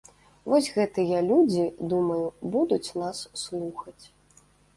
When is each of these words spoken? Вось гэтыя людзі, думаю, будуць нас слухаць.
Вось 0.51 0.69
гэтыя 0.77 1.19
людзі, 1.31 1.65
думаю, 1.91 2.25
будуць 2.57 2.89
нас 3.03 3.17
слухаць. 3.45 4.03